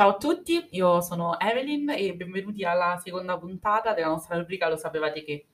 Ciao 0.00 0.12
a 0.12 0.16
tutti, 0.16 0.66
io 0.70 1.02
sono 1.02 1.38
Evelyn 1.38 1.90
e 1.90 2.14
benvenuti 2.14 2.64
alla 2.64 2.98
seconda 3.04 3.36
puntata 3.36 3.92
della 3.92 4.06
nostra 4.06 4.38
rubrica 4.38 4.66
Lo 4.66 4.78
sapevate 4.78 5.22
che? 5.22 5.49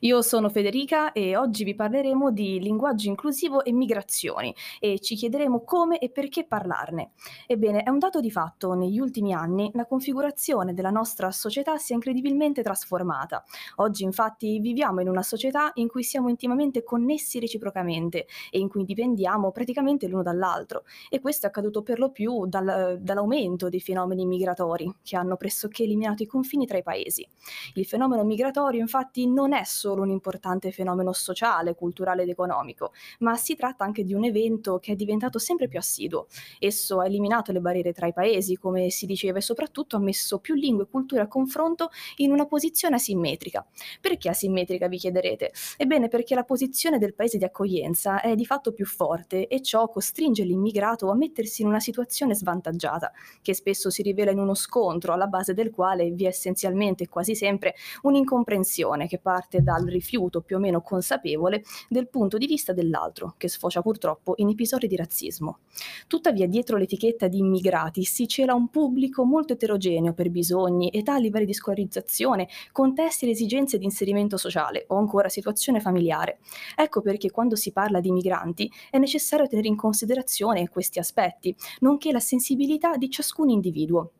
Io 0.00 0.22
sono 0.22 0.48
Federica 0.48 1.12
e 1.12 1.36
oggi 1.36 1.64
vi 1.64 1.74
parleremo 1.74 2.30
di 2.30 2.60
linguaggio 2.60 3.08
inclusivo 3.08 3.64
e 3.64 3.72
migrazioni 3.72 4.54
e 4.80 5.00
ci 5.00 5.14
chiederemo 5.14 5.64
come 5.64 5.98
e 5.98 6.10
perché 6.10 6.44
parlarne. 6.44 7.12
Ebbene, 7.46 7.82
è 7.82 7.90
un 7.90 7.98
dato 7.98 8.20
di 8.20 8.30
fatto, 8.30 8.74
negli 8.74 8.98
ultimi 8.98 9.32
anni 9.32 9.70
la 9.74 9.86
configurazione 9.86 10.74
della 10.74 10.90
nostra 10.90 11.30
società 11.30 11.76
si 11.78 11.92
è 11.92 11.94
incredibilmente 11.94 12.62
trasformata. 12.62 13.44
Oggi 13.76 14.04
infatti 14.04 14.58
viviamo 14.60 15.00
in 15.00 15.08
una 15.08 15.22
società 15.22 15.70
in 15.74 15.88
cui 15.88 16.02
siamo 16.02 16.28
intimamente 16.28 16.82
connessi 16.82 17.38
reciprocamente 17.38 18.26
e 18.50 18.58
in 18.58 18.68
cui 18.68 18.84
dipendiamo 18.84 19.50
praticamente 19.50 20.08
l'uno 20.08 20.22
dall'altro 20.22 20.84
e 21.08 21.20
questo 21.20 21.46
è 21.46 21.48
accaduto 21.48 21.82
per 21.82 21.98
lo 21.98 22.10
più 22.10 22.46
dal, 22.46 22.98
dall'aumento 23.00 23.68
dei 23.68 23.80
fenomeni 23.80 24.26
migratori 24.26 24.92
che 25.02 25.16
hanno 25.16 25.36
pressoché 25.36 25.82
eliminato 25.84 26.22
i 26.22 26.26
confini 26.26 26.66
tra 26.66 26.78
i 26.78 26.82
paesi. 26.82 27.26
Il 27.74 27.86
fenomeno 27.86 28.24
migratorio 28.24 28.80
infatti 28.80 29.26
non 29.26 29.52
è 29.52 29.64
solo 29.74 30.02
un 30.02 30.10
importante 30.10 30.70
fenomeno 30.70 31.12
sociale, 31.12 31.74
culturale 31.74 32.22
ed 32.22 32.28
economico, 32.28 32.92
ma 33.18 33.36
si 33.36 33.56
tratta 33.56 33.84
anche 33.84 34.04
di 34.04 34.14
un 34.14 34.24
evento 34.24 34.78
che 34.78 34.92
è 34.92 34.94
diventato 34.94 35.38
sempre 35.38 35.68
più 35.68 35.78
assiduo. 35.78 36.26
Esso 36.58 37.00
ha 37.00 37.06
eliminato 37.06 37.52
le 37.52 37.60
barriere 37.60 37.92
tra 37.92 38.06
i 38.06 38.12
paesi, 38.12 38.56
come 38.56 38.90
si 38.90 39.06
diceva, 39.06 39.38
e 39.38 39.42
soprattutto 39.42 39.96
ha 39.96 40.00
messo 40.00 40.38
più 40.38 40.54
lingue 40.54 40.84
e 40.84 40.88
culture 40.88 41.22
a 41.22 41.26
confronto 41.26 41.90
in 42.16 42.30
una 42.30 42.46
posizione 42.46 42.96
asimmetrica. 42.96 43.66
Perché 44.00 44.28
asimmetrica, 44.28 44.86
vi 44.86 44.98
chiederete? 44.98 45.52
Ebbene, 45.76 46.08
perché 46.08 46.34
la 46.34 46.44
posizione 46.44 46.98
del 46.98 47.14
paese 47.14 47.38
di 47.38 47.44
accoglienza 47.44 48.20
è 48.20 48.34
di 48.34 48.46
fatto 48.46 48.72
più 48.72 48.86
forte 48.86 49.48
e 49.48 49.60
ciò 49.60 49.88
costringe 49.88 50.44
l'immigrato 50.44 51.10
a 51.10 51.14
mettersi 51.14 51.62
in 51.62 51.68
una 51.68 51.80
situazione 51.80 52.34
svantaggiata, 52.34 53.12
che 53.42 53.54
spesso 53.54 53.90
si 53.90 54.02
rivela 54.02 54.30
in 54.30 54.38
uno 54.38 54.54
scontro 54.54 55.12
alla 55.12 55.26
base 55.26 55.54
del 55.54 55.70
quale 55.70 56.10
vi 56.10 56.24
è 56.24 56.28
essenzialmente 56.28 57.08
quasi 57.08 57.34
sempre 57.34 57.74
un'incomprensione 58.02 59.06
che 59.06 59.18
parte 59.18 59.62
dal 59.64 59.84
rifiuto 59.86 60.42
più 60.42 60.56
o 60.56 60.58
meno 60.60 60.80
consapevole 60.80 61.64
del 61.88 62.08
punto 62.08 62.38
di 62.38 62.46
vista 62.46 62.72
dell'altro, 62.72 63.34
che 63.36 63.48
sfocia 63.48 63.82
purtroppo 63.82 64.34
in 64.36 64.50
episodi 64.50 64.86
di 64.86 64.94
razzismo. 64.94 65.58
Tuttavia, 66.06 66.46
dietro 66.46 66.76
l'etichetta 66.76 67.26
di 67.26 67.38
immigrati 67.38 68.04
si 68.04 68.28
cela 68.28 68.54
un 68.54 68.68
pubblico 68.68 69.24
molto 69.24 69.54
eterogeneo 69.54 70.12
per 70.12 70.30
bisogni, 70.30 70.90
età, 70.92 71.16
livelli 71.18 71.46
di 71.46 71.54
scolarizzazione, 71.54 72.48
contesti 72.70 73.24
ed 73.24 73.32
esigenze 73.32 73.78
di 73.78 73.84
inserimento 73.84 74.36
sociale 74.36 74.84
o 74.88 74.96
ancora 74.96 75.28
situazione 75.28 75.80
familiare. 75.80 76.38
Ecco 76.76 77.00
perché 77.00 77.30
quando 77.30 77.56
si 77.56 77.72
parla 77.72 77.98
di 78.00 78.12
migranti 78.12 78.70
è 78.90 78.98
necessario 78.98 79.48
tenere 79.48 79.68
in 79.68 79.76
considerazione 79.76 80.68
questi 80.68 80.98
aspetti, 80.98 81.54
nonché 81.80 82.12
la 82.12 82.20
sensibilità 82.20 82.96
di 82.96 83.10
ciascun 83.10 83.48
individuo 83.48 84.10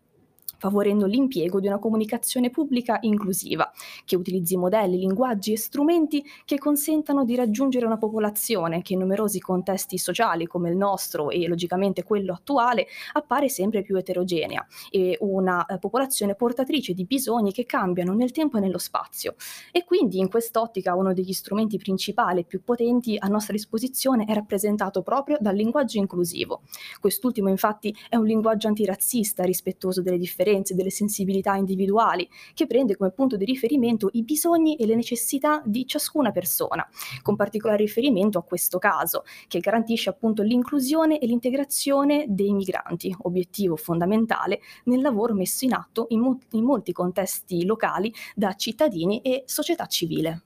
favorendo 0.64 1.04
l'impiego 1.04 1.60
di 1.60 1.66
una 1.66 1.78
comunicazione 1.78 2.48
pubblica 2.48 2.96
inclusiva, 3.02 3.70
che 4.06 4.16
utilizzi 4.16 4.56
modelli, 4.56 4.96
linguaggi 4.96 5.52
e 5.52 5.58
strumenti 5.58 6.24
che 6.46 6.56
consentano 6.56 7.26
di 7.26 7.34
raggiungere 7.34 7.84
una 7.84 7.98
popolazione 7.98 8.80
che 8.80 8.94
in 8.94 9.00
numerosi 9.00 9.40
contesti 9.40 9.98
sociali 9.98 10.46
come 10.46 10.70
il 10.70 10.76
nostro 10.78 11.28
e 11.28 11.46
logicamente 11.48 12.02
quello 12.02 12.32
attuale 12.32 12.86
appare 13.12 13.50
sempre 13.50 13.82
più 13.82 13.98
eterogenea 13.98 14.66
e 14.90 15.18
una 15.20 15.66
eh, 15.66 15.78
popolazione 15.78 16.34
portatrice 16.34 16.94
di 16.94 17.04
bisogni 17.04 17.52
che 17.52 17.66
cambiano 17.66 18.14
nel 18.14 18.30
tempo 18.30 18.56
e 18.56 18.60
nello 18.60 18.78
spazio. 18.78 19.34
E 19.70 19.84
quindi 19.84 20.18
in 20.18 20.30
quest'ottica 20.30 20.94
uno 20.94 21.12
degli 21.12 21.34
strumenti 21.34 21.76
principali 21.76 22.40
e 22.40 22.44
più 22.44 22.64
potenti 22.64 23.16
a 23.18 23.28
nostra 23.28 23.52
disposizione 23.52 24.24
è 24.24 24.32
rappresentato 24.32 25.02
proprio 25.02 25.36
dal 25.40 25.54
linguaggio 25.54 25.98
inclusivo. 25.98 26.62
Quest'ultimo 27.00 27.50
infatti 27.50 27.94
è 28.08 28.16
un 28.16 28.24
linguaggio 28.24 28.68
antirazzista, 28.68 29.42
rispettoso 29.42 30.00
delle 30.00 30.16
differenze 30.16 30.52
differenze, 30.54 30.74
delle 30.74 30.90
sensibilità 30.90 31.54
individuali, 31.56 32.28
che 32.54 32.66
prende 32.66 32.96
come 32.96 33.10
punto 33.10 33.36
di 33.36 33.44
riferimento 33.44 34.08
i 34.12 34.22
bisogni 34.22 34.76
e 34.76 34.86
le 34.86 34.94
necessità 34.94 35.62
di 35.64 35.86
ciascuna 35.86 36.30
persona, 36.30 36.86
con 37.22 37.36
particolare 37.36 37.82
riferimento 37.82 38.38
a 38.38 38.42
questo 38.42 38.78
caso, 38.78 39.24
che 39.48 39.60
garantisce 39.60 40.10
appunto 40.10 40.42
l'inclusione 40.42 41.18
e 41.18 41.26
l'integrazione 41.26 42.26
dei 42.28 42.52
migranti, 42.52 43.14
obiettivo 43.22 43.76
fondamentale 43.76 44.60
nel 44.84 45.00
lavoro 45.00 45.34
messo 45.34 45.64
in 45.64 45.74
atto 45.74 46.06
in, 46.10 46.20
mo- 46.20 46.38
in 46.52 46.64
molti 46.64 46.92
contesti 46.92 47.64
locali 47.64 48.12
da 48.34 48.54
cittadini 48.54 49.20
e 49.20 49.42
società 49.46 49.86
civile. 49.86 50.42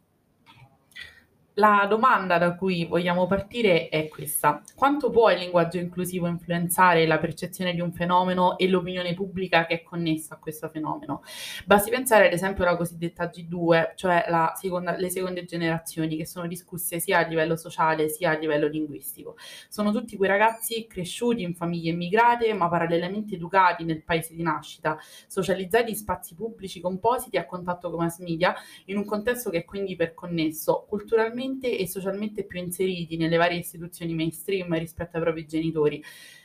La 1.59 1.87
domanda 1.89 2.39
da 2.39 2.55
cui 2.55 2.85
vogliamo 2.85 3.27
partire 3.27 3.89
è 3.89 4.07
questa: 4.07 4.63
quanto 4.77 5.11
può 5.11 5.29
il 5.33 5.41
linguaggio 5.41 5.79
inclusivo 5.79 6.29
influenzare 6.29 7.05
la 7.05 7.19
percezione 7.19 7.75
di 7.75 7.81
un 7.81 7.93
fenomeno 7.93 8.57
e 8.59 8.69
l'opinione 8.69 9.13
pubblica 9.13 9.67
che 9.67 9.81
è 9.81 9.83
connessa 9.83 10.35
a 10.35 10.39
questo 10.39 10.69
fenomeno? 10.69 11.25
Basti 11.67 11.91
pensare 11.91 12.27
ad 12.27 12.33
esempio 12.33 12.63
alla 12.63 12.77
cosiddetta 12.77 13.25
G2, 13.25 13.97
cioè 13.97 14.25
seconda, 14.55 14.97
le 14.97 15.11
seconde 15.11 15.45
generazioni 15.47 16.17
che 16.17 16.27
sono 16.27 16.47
discusse 16.47 17.01
sia 17.01 17.19
a 17.19 17.27
livello 17.27 17.57
sociale 17.57 18.09
sia 18.09 18.31
a 18.31 18.39
livello 18.39 18.69
linguistico. 18.69 19.37
Sono 19.69 19.91
tutti 19.91 20.17
quei 20.17 20.29
ragazzi 20.29 20.87
cresciuti 20.87 21.43
in 21.43 21.57
famiglie 21.57 21.91
immigrate 21.91 22.53
ma 22.53 22.69
parallelamente 22.69 23.35
educati 23.35 23.83
nel 23.83 24.05
paese 24.05 24.33
di 24.37 24.43
nascita, 24.45 24.97
socializzati 25.27 25.91
in 25.91 25.97
spazi 25.97 26.37
pubblici 26.37 26.81
compositi 26.81 27.37
a 27.37 27.47
contatto 27.47 27.91
con 27.91 28.05
mass 28.05 28.21
media 28.21 28.55
in 28.85 28.97
un 28.97 29.05
contesto 29.05 29.51
che 29.51 29.59
è 29.59 29.65
quindi 29.65 29.95
iperconnesso, 29.95 30.87
culturalmente 30.89 31.47
economicamente 31.49 31.79
e 31.79 31.89
socialmente 31.89 32.45
più 32.45 32.59
inseriti 32.59 33.17
nelle 33.17 33.37
varie 33.37 33.59
istituzioni 33.59 34.15
mainstream 34.15 34.77
rispetto 34.79 35.17
ai 35.17 35.23
propri 35.23 35.47
genitori. 35.47 36.03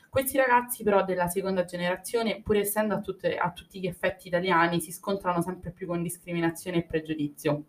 Questi 0.10 0.38
ragazzi 0.38 0.84
però 0.84 1.04
della 1.04 1.28
seconda 1.28 1.66
generazione, 1.66 2.42
pur 2.42 2.58
essendo 2.58 2.94
a, 2.94 3.02
tutte, 3.02 3.36
a 3.36 3.52
tutti 3.52 3.80
gli 3.80 3.88
effetti 3.88 4.28
italiani, 4.28 4.80
si 4.80 4.92
scontrano 4.92 5.42
sempre 5.42 5.72
più 5.72 5.88
con 5.88 6.04
discriminazione 6.04 6.78
e 6.78 6.84
pregiudizio 6.84 7.64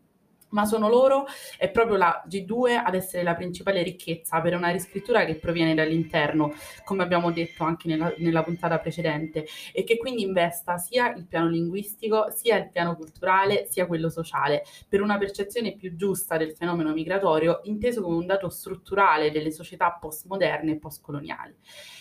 ma 0.54 0.65
sono 0.65 0.88
loro, 0.88 1.26
è 1.59 1.69
proprio 1.70 1.97
la 1.97 2.25
G2 2.26 2.81
ad 2.82 2.94
essere 2.94 3.22
la 3.22 3.34
principale 3.34 3.82
ricchezza 3.82 4.41
per 4.41 4.54
una 4.54 4.70
riscrittura 4.70 5.25
che 5.25 5.34
proviene 5.34 5.75
dall'interno, 5.75 6.54
come 6.84 7.03
abbiamo 7.03 7.31
detto 7.32 7.65
anche 7.65 7.88
nella, 7.88 8.12
nella, 8.19 8.42
puntata 8.42 8.78
precedente, 8.78 9.47
e 9.72 9.84
che 9.84 9.98
quindi 9.98 10.22
investa 10.22 10.78
sia 10.78 11.12
il 11.12 11.26
piano 11.26 11.48
linguistico, 11.48 12.31
sia 12.31 12.56
il 12.56 12.70
piano 12.70 12.94
culturale, 12.97 13.66
sia 13.69 13.87
quello 13.87 14.09
sociale, 14.09 14.65
per 14.88 15.03
una 15.03 15.19
percezione 15.19 15.75
più 15.75 15.97
giusta 15.97 16.37
del 16.37 16.54
fenomeno 16.54 16.92
migratorio, 16.92 17.60
inteso 17.65 18.00
come 18.00 18.16
un 18.16 18.26
dato 18.26 18.48
strutturale 18.48 19.32
delle 19.32 19.50
società 19.50 19.91
postmoderne 20.00 20.72
e 20.72 20.78
postcoloniali. 20.78 21.54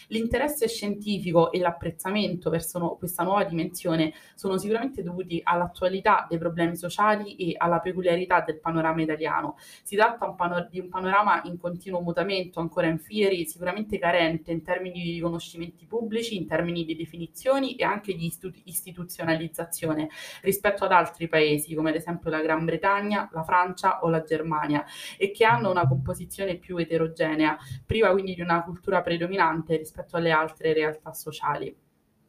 L'interesse 0.07 0.67
scientifico 0.67 1.51
e 1.51 1.59
l'apprezzamento 1.59 2.49
verso 2.49 2.77
no, 2.77 2.95
questa 2.97 3.23
nuova 3.23 3.43
dimensione 3.45 4.13
sono 4.35 4.57
sicuramente 4.57 5.01
dovuti 5.01 5.39
all'attualità 5.43 6.27
dei 6.29 6.37
problemi 6.37 6.75
sociali 6.75 7.35
e 7.35 7.55
alla 7.57 7.79
peculiarità 7.79 8.42
del 8.43 8.59
panorama 8.59 9.01
italiano. 9.01 9.55
Si 9.83 9.95
tratta 9.95 10.27
un 10.27 10.35
pano- 10.35 10.67
di 10.69 10.79
un 10.79 10.89
panorama 10.89 11.41
in 11.45 11.57
continuo 11.57 12.01
mutamento, 12.01 12.59
ancora 12.59 12.87
in 12.87 12.99
fieri, 12.99 13.45
sicuramente 13.45 13.99
carente 13.99 14.51
in 14.51 14.63
termini 14.63 15.01
di 15.01 15.11
riconoscimenti 15.13 15.85
pubblici, 15.85 16.35
in 16.35 16.47
termini 16.47 16.85
di 16.85 16.95
definizioni 16.95 17.75
e 17.75 17.83
anche 17.83 18.13
di 18.13 18.25
istu- 18.25 18.61
istituzionalizzazione 18.65 20.09
rispetto 20.41 20.85
ad 20.85 20.91
altri 20.91 21.27
paesi, 21.27 21.75
come 21.75 21.89
ad 21.89 21.95
esempio 21.95 22.29
la 22.29 22.41
Gran 22.41 22.65
Bretagna, 22.65 23.29
la 23.31 23.43
Francia 23.43 23.99
o 24.01 24.09
la 24.09 24.23
Germania, 24.23 24.85
e 25.17 25.31
che 25.31 25.45
hanno 25.45 25.69
una 25.71 25.87
composizione 25.87 26.55
più 26.55 26.77
eterogenea, 26.77 27.57
priva 27.85 28.11
quindi 28.11 28.35
di 28.35 28.41
una 28.41 28.63
cultura 28.63 29.01
predominante 29.01 29.77
rispetto 29.77 30.17
alle 30.17 30.31
altre 30.31 30.73
realtà 30.73 31.13
sociali. 31.13 31.75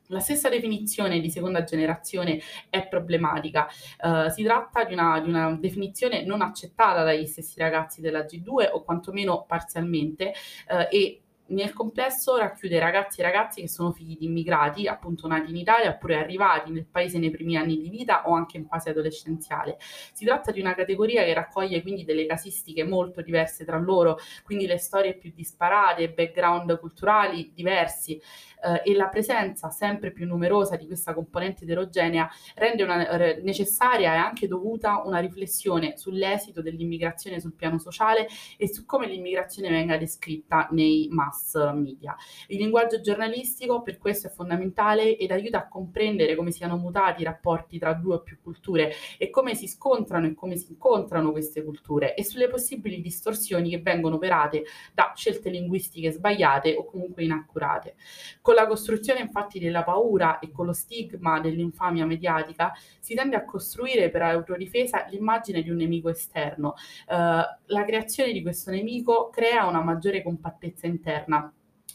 La 0.08 0.20
stessa 0.20 0.48
definizione 0.48 1.20
di 1.20 1.30
seconda 1.30 1.64
generazione 1.64 2.40
è 2.68 2.86
problematica. 2.88 3.66
Uh, 4.00 4.28
si 4.28 4.42
tratta 4.42 4.84
di 4.84 4.92
una, 4.92 5.20
di 5.20 5.28
una, 5.28 5.56
definizione 5.58 6.24
non 6.24 6.42
accettata 6.42 7.02
dagli 7.02 7.26
stessi 7.26 7.58
ragazzi 7.58 8.00
della 8.00 8.20
G2 8.20 8.70
o 8.72 8.82
quantomeno 8.82 9.44
parzialmente 9.46 10.32
uh, 10.68 10.86
e 10.90 11.23
nel 11.46 11.74
complesso 11.74 12.36
racchiude 12.36 12.78
ragazzi 12.78 13.20
e 13.20 13.24
ragazze 13.24 13.60
che 13.60 13.68
sono 13.68 13.92
figli 13.92 14.16
di 14.16 14.24
immigrati, 14.24 14.86
appunto 14.86 15.26
nati 15.26 15.50
in 15.50 15.56
Italia 15.56 15.90
oppure 15.90 16.16
arrivati 16.16 16.70
nel 16.70 16.86
paese 16.86 17.18
nei 17.18 17.30
primi 17.30 17.56
anni 17.56 17.76
di 17.76 17.90
vita 17.90 18.26
o 18.26 18.34
anche 18.34 18.56
in 18.56 18.66
fase 18.66 18.90
adolescenziale. 18.90 19.76
Si 20.12 20.24
tratta 20.24 20.52
di 20.52 20.60
una 20.60 20.74
categoria 20.74 21.22
che 21.22 21.34
raccoglie 21.34 21.82
quindi 21.82 22.04
delle 22.04 22.24
casistiche 22.24 22.84
molto 22.84 23.20
diverse 23.20 23.64
tra 23.64 23.78
loro, 23.78 24.18
quindi 24.42 24.66
le 24.66 24.78
storie 24.78 25.16
più 25.16 25.32
disparate, 25.34 26.10
background 26.10 26.78
culturali 26.78 27.52
diversi 27.52 28.18
eh, 28.62 28.90
e 28.90 28.94
la 28.94 29.08
presenza 29.08 29.68
sempre 29.68 30.12
più 30.12 30.26
numerosa 30.26 30.76
di 30.76 30.86
questa 30.86 31.12
componente 31.12 31.64
eterogenea 31.64 32.28
rende 32.54 32.82
una, 32.82 33.06
eh, 33.08 33.40
necessaria 33.42 34.14
e 34.14 34.16
anche 34.16 34.48
dovuta 34.48 35.02
una 35.04 35.18
riflessione 35.18 35.98
sull'esito 35.98 36.62
dell'immigrazione 36.62 37.38
sul 37.38 37.54
piano 37.54 37.78
sociale 37.78 38.26
e 38.56 38.72
su 38.72 38.86
come 38.86 39.06
l'immigrazione 39.06 39.68
venga 39.68 39.98
descritta 39.98 40.68
nei 40.70 41.08
mass 41.10 41.33
mass 41.34 41.72
media. 41.72 42.16
Il 42.46 42.58
linguaggio 42.58 43.00
giornalistico 43.00 43.82
per 43.82 43.98
questo 43.98 44.28
è 44.28 44.30
fondamentale 44.30 45.16
ed 45.16 45.32
aiuta 45.32 45.58
a 45.58 45.68
comprendere 45.68 46.36
come 46.36 46.52
siano 46.52 46.76
mutati 46.76 47.22
i 47.22 47.24
rapporti 47.24 47.78
tra 47.78 47.92
due 47.94 48.14
o 48.14 48.22
più 48.22 48.38
culture 48.40 48.92
e 49.18 49.30
come 49.30 49.54
si 49.54 49.66
scontrano 49.66 50.26
e 50.26 50.34
come 50.34 50.56
si 50.56 50.70
incontrano 50.70 51.32
queste 51.32 51.64
culture 51.64 52.14
e 52.14 52.24
sulle 52.24 52.48
possibili 52.48 53.00
distorsioni 53.00 53.70
che 53.70 53.80
vengono 53.80 54.16
operate 54.16 54.64
da 54.94 55.12
scelte 55.16 55.50
linguistiche 55.50 56.12
sbagliate 56.12 56.74
o 56.76 56.84
comunque 56.84 57.24
inaccurate. 57.24 57.96
Con 58.40 58.54
la 58.54 58.66
costruzione 58.66 59.20
infatti 59.20 59.58
della 59.58 59.82
paura 59.82 60.38
e 60.38 60.50
con 60.50 60.66
lo 60.66 60.72
stigma 60.72 61.40
dell'infamia 61.40 62.06
mediatica 62.06 62.72
si 63.00 63.14
tende 63.14 63.36
a 63.36 63.44
costruire 63.44 64.10
per 64.10 64.22
autodifesa 64.22 65.06
l'immagine 65.08 65.62
di 65.62 65.70
un 65.70 65.76
nemico 65.76 66.08
esterno. 66.08 66.74
Uh, 67.08 67.42
la 67.66 67.84
creazione 67.84 68.32
di 68.32 68.42
questo 68.42 68.70
nemico 68.70 69.30
crea 69.30 69.66
una 69.66 69.82
maggiore 69.82 70.22
compattezza 70.22 70.86
interna 70.86 71.23
Now. 71.28 71.52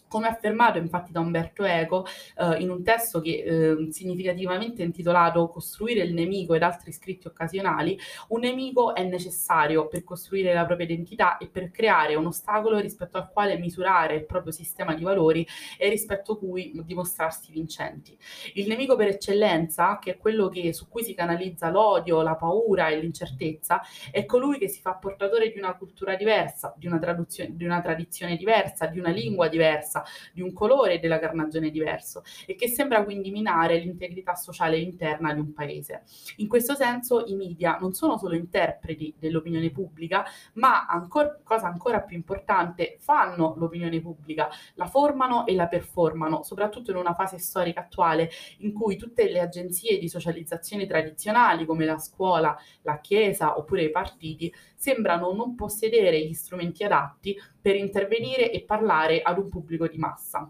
Come 0.10 0.28
affermato 0.28 0.78
infatti 0.80 1.12
da 1.12 1.22
Umberto 1.22 1.64
Eco 1.64 2.06
eh, 2.36 2.58
in 2.60 2.70
un 2.70 2.84
testo 2.84 3.22
che 3.22 3.44
eh, 3.46 3.92
significativamente 3.92 4.84
intitolato 4.84 5.48
Costruire 5.48 6.02
il 6.02 6.14
nemico 6.14 6.56
ed 6.56 6.64
altri 6.64 6.92
scritti 6.92 7.28
occasionali, 7.28 7.98
un 8.30 8.42
nemico 8.42 8.96
è 8.96 9.04
necessario 9.04 9.88
per 9.88 10.04
costruire 10.04 10.54
la 10.54 10.66
propria 10.66 10.88
identità 10.88 11.38
e 11.38 11.48
per 11.48 11.70
creare 11.72 12.16
un 12.16 12.26
ostacolo 12.26 12.80
rispetto 12.80 13.18
al 13.18 13.30
quale 13.32 13.58
misurare 13.58 14.16
il 14.16 14.26
proprio 14.26 14.52
sistema 14.52 14.96
di 14.96 15.04
valori 15.04 15.46
e 15.78 15.90
rispetto 15.90 16.34
a 16.34 16.38
cui 16.38 16.74
dimostrarsi 16.84 17.52
vincenti. 17.52 18.18
Il 18.56 18.68
nemico 18.68 18.96
per 18.96 19.10
eccellenza, 19.10 20.00
che 20.00 20.12
è 20.12 20.18
quello 20.18 20.50
che, 20.50 20.74
su 20.74 20.88
cui 20.88 21.04
si 21.04 21.14
canalizza 21.14 21.70
l'odio, 21.70 22.22
la 22.24 22.36
paura 22.36 22.88
e 22.88 22.98
l'incertezza, 23.00 23.82
è 24.12 24.26
colui 24.26 24.58
che 24.58 24.68
si 24.68 24.82
fa 24.82 24.96
portatore 24.96 25.52
di 25.52 25.60
una 25.60 25.76
cultura 25.76 26.16
diversa, 26.16 26.74
di 26.76 26.88
una, 26.88 26.98
di 26.98 27.64
una 27.64 27.82
tradizione 27.82 28.36
diversa, 28.36 28.88
di 28.88 28.98
una 28.98 29.12
lingua 29.12 29.48
diversa 29.48 29.99
diversa, 30.00 30.04
di 30.34 30.42
un 30.42 30.54
colore 30.54 30.96
e 30.96 31.00
della 31.00 31.20
carnagione 31.20 31.70
diverso 31.70 32.24
e 32.46 32.56
che 32.56 32.68
sembra 32.68 33.04
quindi 33.04 33.32
minare 33.32 33.78
l'integrità 33.78 34.36
sociale 34.36 34.78
interna 34.78 35.34
di 35.34 35.40
un 35.40 35.54
paese. 35.54 36.04
In 36.38 36.48
questo 36.48 36.76
senso 36.76 37.26
i 37.26 37.36
media 37.36 37.78
non 37.80 37.94
sono 37.94 38.18
solo 38.18 38.36
interpreti 38.36 39.14
dell'opinione 39.18 39.70
pubblica, 39.72 40.26
ma 40.54 40.86
ancora, 40.86 41.40
cosa 41.44 41.68
ancora 41.68 42.02
più 42.02 42.16
importante, 42.16 42.98
fanno 43.00 43.56
l'opinione 43.58 44.02
pubblica, 44.02 44.50
la 44.76 44.86
formano 44.86 45.46
e 45.46 45.56
la 45.56 45.68
performano, 45.68 46.44
soprattutto 46.44 46.92
in 46.92 46.98
una 46.98 47.14
fase 47.14 47.38
storica 47.38 47.82
attuale 47.82 48.30
in 48.60 48.74
cui 48.74 48.98
tutte 48.98 49.30
le 49.30 49.40
agenzie 49.40 49.98
di 49.98 50.08
socializzazione 50.08 50.86
tradizionali 50.86 51.66
come 51.66 51.86
la 51.86 51.98
scuola, 51.98 52.58
la 52.84 53.00
chiesa 53.00 53.58
oppure 53.58 53.84
i 53.84 53.92
partiti 53.92 54.54
sembrano 54.80 55.34
non 55.34 55.56
possedere 55.56 56.26
gli 56.26 56.34
strumenti 56.34 56.86
adatti 56.86 57.38
per 57.62 57.76
intervenire 57.76 58.50
e 58.50 58.64
parlare 58.64 59.22
ad 59.22 59.38
un 59.38 59.50
pubblico 59.50 59.88
di 59.88 59.98
massa. 59.98 60.50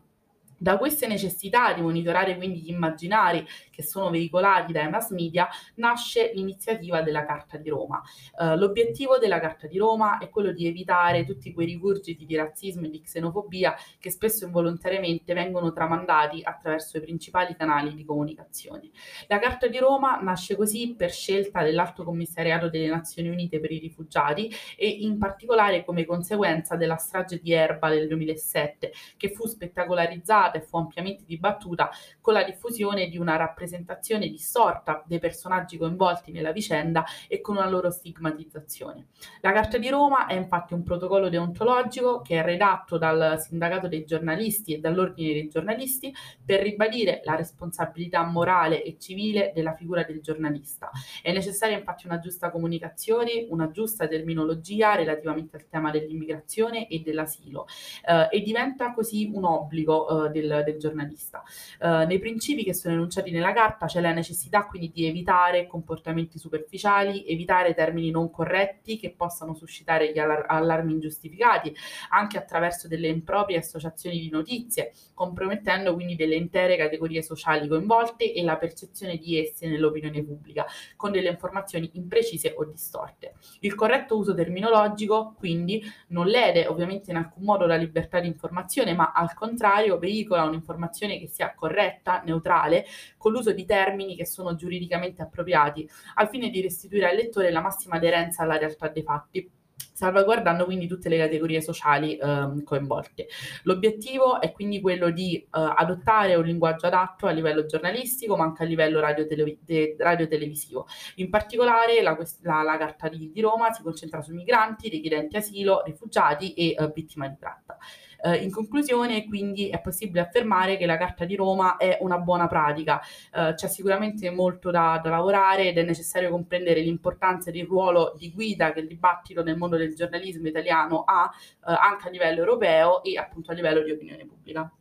Da 0.61 0.77
queste 0.77 1.07
necessità 1.07 1.71
di 1.71 1.79
monitorare 1.79 2.35
quindi 2.35 2.59
gli 2.59 2.69
immaginari 2.69 3.47
che 3.71 3.81
sono 3.81 4.09
veicolati 4.09 4.73
dai 4.73 4.89
mass 4.89 5.09
media 5.11 5.47
nasce 5.75 6.33
l'iniziativa 6.33 7.01
della 7.01 7.25
Carta 7.25 7.55
di 7.55 7.69
Roma. 7.69 8.01
Uh, 8.37 8.57
l'obiettivo 8.57 9.17
della 9.17 9.39
Carta 9.39 9.67
di 9.67 9.77
Roma 9.77 10.17
è 10.17 10.29
quello 10.29 10.51
di 10.51 10.67
evitare 10.67 11.23
tutti 11.23 11.53
quei 11.53 11.65
rigurgiti 11.65 12.25
di 12.25 12.35
razzismo 12.35 12.87
e 12.87 12.89
di 12.89 12.99
xenofobia 12.99 13.73
che 13.99 14.11
spesso 14.11 14.43
involontariamente 14.43 15.33
vengono 15.33 15.71
tramandati 15.71 16.41
attraverso 16.43 16.97
i 16.97 17.01
principali 17.01 17.55
canali 17.55 17.95
di 17.95 18.03
comunicazione. 18.03 18.89
La 19.27 19.39
Carta 19.39 19.67
di 19.67 19.77
Roma 19.77 20.19
nasce 20.19 20.57
così 20.57 20.93
per 20.93 21.11
scelta 21.11 21.63
dell'Alto 21.63 22.03
Commissariato 22.03 22.67
delle 22.67 22.89
Nazioni 22.89 23.29
Unite 23.29 23.61
per 23.61 23.71
i 23.71 23.79
rifugiati 23.79 24.53
e 24.75 24.89
in 24.89 25.17
particolare 25.17 25.85
come 25.85 26.03
conseguenza 26.03 26.75
della 26.75 26.97
strage 26.97 27.39
di 27.39 27.53
Erba 27.53 27.87
del 27.87 28.09
2007 28.09 28.91
che 29.15 29.29
fu 29.31 29.47
spettacolarizzata 29.47 30.48
e 30.51 30.61
fu 30.61 30.77
ampiamente 30.77 31.23
dibattuta 31.25 31.89
con 32.21 32.33
la 32.33 32.43
diffusione 32.43 33.07
di 33.07 33.17
una 33.17 33.35
rappresentazione 33.35 34.27
distorta 34.27 35.03
dei 35.05 35.19
personaggi 35.19 35.77
coinvolti 35.77 36.31
nella 36.31 36.51
vicenda 36.51 37.03
e 37.27 37.41
con 37.41 37.57
una 37.57 37.69
loro 37.69 37.89
stigmatizzazione. 37.91 39.07
La 39.41 39.51
Carta 39.51 39.77
di 39.77 39.89
Roma 39.89 40.27
è 40.27 40.33
infatti 40.33 40.73
un 40.73 40.83
protocollo 40.83 41.29
deontologico 41.29 42.21
che 42.21 42.39
è 42.39 42.43
redatto 42.43 42.97
dal 42.97 43.39
Sindacato 43.39 43.87
dei 43.87 44.05
giornalisti 44.05 44.73
e 44.73 44.79
dall'Ordine 44.79 45.33
dei 45.33 45.47
giornalisti 45.47 46.13
per 46.43 46.61
ribadire 46.61 47.21
la 47.23 47.35
responsabilità 47.35 48.23
morale 48.23 48.83
e 48.83 48.97
civile 48.97 49.51
della 49.53 49.73
figura 49.73 50.03
del 50.03 50.21
giornalista. 50.21 50.89
È 51.21 51.31
necessaria 51.31 51.77
infatti 51.77 52.05
una 52.05 52.19
giusta 52.19 52.51
comunicazione, 52.51 53.45
una 53.49 53.69
giusta 53.71 54.07
terminologia 54.07 54.95
relativamente 54.95 55.57
al 55.57 55.67
tema 55.67 55.91
dell'immigrazione 55.91 56.87
e 56.87 56.99
dell'asilo 56.99 57.67
eh, 58.07 58.27
e 58.29 58.41
diventa 58.41 58.93
così 58.93 59.29
un 59.33 59.43
obbligo 59.43 60.25
eh, 60.25 60.31
del, 60.39 60.63
del 60.65 60.77
giornalista. 60.77 61.43
Uh, 61.79 62.05
nei 62.05 62.19
principi 62.19 62.63
che 62.63 62.73
sono 62.73 62.93
enunciati 62.93 63.31
nella 63.31 63.53
carta 63.53 63.85
c'è 63.85 64.01
la 64.01 64.13
necessità 64.13 64.65
quindi 64.65 64.91
di 64.91 65.05
evitare 65.05 65.67
comportamenti 65.67 66.37
superficiali, 66.37 67.25
evitare 67.27 67.73
termini 67.73 68.11
non 68.11 68.29
corretti 68.31 68.97
che 68.97 69.11
possano 69.11 69.53
suscitare 69.53 70.11
gli 70.11 70.19
allar- 70.19 70.45
allarmi 70.47 70.93
ingiustificati, 70.93 71.75
anche 72.09 72.37
attraverso 72.37 72.87
delle 72.87 73.07
improprie 73.07 73.57
associazioni 73.57 74.19
di 74.19 74.29
notizie, 74.29 74.93
compromettendo 75.13 75.93
quindi 75.93 76.15
delle 76.15 76.35
intere 76.35 76.77
categorie 76.77 77.21
sociali 77.21 77.67
coinvolte 77.67 78.33
e 78.33 78.43
la 78.43 78.57
percezione 78.57 79.17
di 79.17 79.37
esse 79.37 79.67
nell'opinione 79.67 80.23
pubblica, 80.23 80.65
con 80.95 81.11
delle 81.11 81.29
informazioni 81.29 81.89
imprecise 81.93 82.53
o 82.57 82.65
distorte. 82.65 83.33
Il 83.59 83.75
corretto 83.75 84.17
uso 84.17 84.33
terminologico 84.33 85.35
quindi 85.37 85.81
non 86.07 86.27
lede 86.27 86.67
ovviamente 86.67 87.11
in 87.11 87.17
alcun 87.17 87.43
modo 87.43 87.65
la 87.65 87.75
libertà 87.75 88.19
di 88.19 88.27
informazione, 88.27 88.93
ma 88.93 89.11
al 89.13 89.33
contrario 89.33 89.97
veicola 89.97 90.28
veicola 90.29 90.43
un'informazione 90.43 91.17
che 91.19 91.27
sia 91.27 91.53
corretta, 91.55 92.21
neutrale, 92.23 92.85
con 93.17 93.31
l'uso 93.31 93.51
di 93.51 93.65
termini 93.65 94.15
che 94.15 94.25
sono 94.25 94.55
giuridicamente 94.55 95.23
appropriati, 95.23 95.89
al 96.15 96.29
fine 96.29 96.49
di 96.49 96.61
restituire 96.61 97.09
al 97.09 97.15
lettore 97.15 97.51
la 97.51 97.61
massima 97.61 97.95
aderenza 97.95 98.43
alla 98.43 98.57
realtà 98.57 98.87
dei 98.89 99.03
fatti 99.03 99.51
salvaguardando 99.99 100.63
quindi 100.63 100.87
tutte 100.87 101.09
le 101.09 101.17
categorie 101.17 101.59
sociali 101.61 102.15
eh, 102.15 102.63
coinvolte. 102.63 103.27
L'obiettivo 103.63 104.39
è 104.39 104.53
quindi 104.53 104.79
quello 104.79 105.09
di 105.09 105.35
eh, 105.35 105.47
adottare 105.51 106.35
un 106.35 106.45
linguaggio 106.45 106.87
adatto 106.87 107.27
a 107.27 107.31
livello 107.31 107.65
giornalistico, 107.65 108.37
ma 108.37 108.45
anche 108.45 108.63
a 108.63 108.65
livello 108.65 109.01
radio-televisivo. 109.01 110.87
In 111.15 111.29
particolare 111.29 112.01
la, 112.01 112.17
la, 112.43 112.63
la 112.63 112.77
Carta 112.77 113.09
di, 113.09 113.29
di, 113.29 113.41
Roma 113.41 113.73
si 113.73 113.81
concentra 113.81 114.21
su 114.21 114.33
migranti, 114.33 114.87
richiedenti 114.87 115.35
asilo, 115.35 115.83
rifugiati 115.83 116.53
e 116.53 116.75
eh, 116.79 116.91
vittime 116.93 117.27
di 117.29 117.35
tratta. 117.37 117.77
Eh, 118.21 118.35
in 118.37 118.51
conclusione, 118.51 119.25
quindi, 119.25 119.69
è 119.69 119.79
possibile 119.79 120.21
affermare 120.21 120.77
che 120.77 120.85
la 120.85 120.97
Carta 120.97 121.25
di 121.25 121.35
Roma 121.35 121.77
è 121.77 121.97
una 122.01 122.17
buona 122.17 122.47
pratica. 122.47 123.01
Eh, 123.33 123.53
c'è 123.55 123.67
sicuramente 123.67 124.29
molto 124.29 124.71
da, 124.71 124.99
da, 125.01 125.09
lavorare 125.09 125.67
ed 125.69 125.77
è 125.77 125.83
necessario 125.83 126.29
comprendere 126.29 126.81
l'importanza 126.81 127.51
del 127.51 127.65
ruolo 127.65 128.13
di 128.17 128.31
guida 128.31 128.73
che 128.73 128.81
il 128.81 128.87
dibattito 128.87 129.43
nel 129.43 129.57
mondo 129.57 129.77
del 129.77 129.88
giornalismo 129.95 130.47
italiano 130.47 131.03
ha 131.03 131.29
eh, 131.67 131.73
anche 131.73 132.07
a 132.07 132.11
livello 132.11 132.39
europeo 132.39 133.03
e 133.03 133.17
appunto 133.17 133.51
a 133.51 133.53
livello 133.53 133.81
di 133.83 133.91
opinione 133.91 134.25
pubblica. 134.25 134.71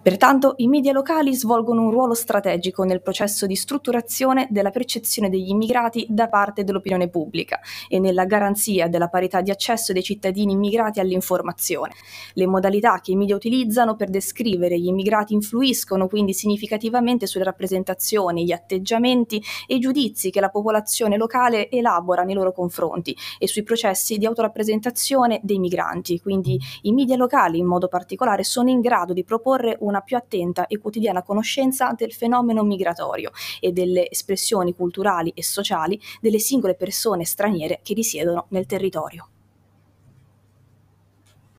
Pertanto 0.00 0.54
i 0.58 0.68
media 0.68 0.92
locali 0.92 1.34
svolgono 1.34 1.82
un 1.82 1.90
ruolo 1.90 2.14
strategico 2.14 2.84
nel 2.84 3.02
processo 3.02 3.46
di 3.46 3.56
strutturazione 3.56 4.46
della 4.50 4.70
percezione 4.70 5.28
degli 5.28 5.50
immigrati 5.50 6.06
da 6.08 6.28
parte 6.28 6.64
dell'opinione 6.64 7.08
pubblica 7.08 7.60
e 7.88 7.98
nella 7.98 8.24
garanzia 8.24 8.88
della 8.88 9.08
parità 9.08 9.40
di 9.40 9.50
accesso 9.50 9.92
dei 9.92 10.02
cittadini 10.02 10.52
immigrati 10.52 11.00
all'informazione. 11.00 11.92
Le 12.34 12.46
modalità 12.46 13.00
che 13.00 13.10
i 13.10 13.16
media 13.16 13.34
utilizzano 13.34 13.96
per 13.96 14.08
descrivere 14.08 14.78
gli 14.78 14.86
immigrati 14.86 15.34
influiscono 15.34 16.06
quindi 16.06 16.32
significativamente 16.32 17.26
sulle 17.26 17.44
rappresentazioni, 17.44 18.44
gli 18.44 18.52
atteggiamenti 18.52 19.42
e 19.66 19.74
i 19.74 19.80
giudizi 19.80 20.30
che 20.30 20.40
la 20.40 20.48
popolazione 20.48 21.16
locale 21.16 21.68
elabora 21.70 22.22
nei 22.22 22.34
loro 22.34 22.52
confronti 22.52 23.16
e 23.38 23.48
sui 23.48 23.62
processi 23.62 24.16
di 24.16 24.26
autorappresentazione 24.26 25.40
dei 25.42 25.58
migranti. 25.58 26.20
Quindi 26.20 26.58
i 26.82 26.92
media 26.92 27.16
locali 27.16 27.58
in 27.58 27.66
modo 27.66 27.88
particolare 27.88 28.44
sono 28.44 28.70
in 28.70 28.80
grado 28.80 29.12
di 29.12 29.24
proporre 29.24 29.76
un 29.80 29.87
una 29.88 30.00
più 30.00 30.16
attenta 30.16 30.66
e 30.66 30.78
quotidiana 30.78 31.22
conoscenza 31.22 31.92
del 31.96 32.12
fenomeno 32.12 32.62
migratorio 32.62 33.30
e 33.60 33.72
delle 33.72 34.08
espressioni 34.10 34.74
culturali 34.74 35.32
e 35.34 35.42
sociali 35.42 36.00
delle 36.20 36.38
singole 36.38 36.74
persone 36.74 37.24
straniere 37.24 37.80
che 37.82 37.94
risiedono 37.94 38.46
nel 38.50 38.66
territorio. 38.66 39.28